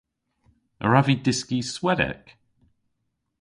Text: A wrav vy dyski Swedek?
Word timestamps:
A 0.83 0.85
wrav 0.87 1.05
vy 1.07 1.15
dyski 1.25 1.59
Swedek? 1.73 2.25